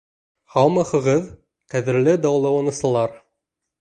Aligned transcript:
Һаумыһығыҙ, 0.53 1.29
ҡәҙерле 1.75 2.17
дауаланыусылар! 2.25 3.15